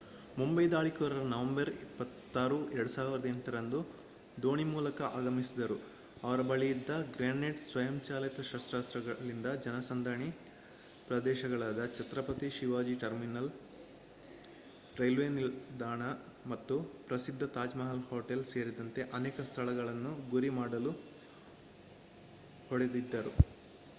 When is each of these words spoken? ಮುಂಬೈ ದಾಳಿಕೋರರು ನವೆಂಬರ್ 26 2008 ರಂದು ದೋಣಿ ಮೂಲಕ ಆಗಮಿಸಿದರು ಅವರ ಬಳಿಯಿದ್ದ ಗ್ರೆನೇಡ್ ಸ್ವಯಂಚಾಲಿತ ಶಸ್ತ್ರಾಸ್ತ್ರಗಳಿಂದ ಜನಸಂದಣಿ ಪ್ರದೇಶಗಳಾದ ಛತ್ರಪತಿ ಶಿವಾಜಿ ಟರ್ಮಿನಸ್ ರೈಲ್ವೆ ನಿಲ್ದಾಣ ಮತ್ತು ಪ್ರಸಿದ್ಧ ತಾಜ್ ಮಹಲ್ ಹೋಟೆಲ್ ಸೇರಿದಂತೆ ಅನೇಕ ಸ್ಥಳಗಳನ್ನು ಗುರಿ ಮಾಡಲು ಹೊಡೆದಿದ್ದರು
ಮುಂಬೈ 0.37 0.67
ದಾಳಿಕೋರರು 0.67 1.23
ನವೆಂಬರ್ 1.23 1.71
26 1.95 2.59
2008 2.75 3.51
ರಂದು 3.51 3.79
ದೋಣಿ 4.43 4.63
ಮೂಲಕ 4.63 5.01
ಆಗಮಿಸಿದರು 5.17 5.77
ಅವರ 6.23 6.41
ಬಳಿಯಿದ್ದ 6.41 6.91
ಗ್ರೆನೇಡ್ 7.15 7.59
ಸ್ವಯಂಚಾಲಿತ 7.59 8.41
ಶಸ್ತ್ರಾಸ್ತ್ರಗಳಿಂದ 8.41 9.45
ಜನಸಂದಣಿ 9.65 10.29
ಪ್ರದೇಶಗಳಾದ 11.07 11.85
ಛತ್ರಪತಿ 11.97 12.49
ಶಿವಾಜಿ 12.49 12.95
ಟರ್ಮಿನಸ್ 12.95 13.53
ರೈಲ್ವೆ 14.99 15.29
ನಿಲ್ದಾಣ 15.29 16.01
ಮತ್ತು 16.47 16.75
ಪ್ರಸಿದ್ಧ 17.07 17.43
ತಾಜ್ 17.55 17.75
ಮಹಲ್ 17.75 18.03
ಹೋಟೆಲ್ 18.09 18.45
ಸೇರಿದಂತೆ 18.45 19.03
ಅನೇಕ 19.13 19.39
ಸ್ಥಳಗಳನ್ನು 19.41 20.29
ಗುರಿ 20.29 20.49
ಮಾಡಲು 20.49 20.91
ಹೊಡೆದಿದ್ದರು 22.71 23.33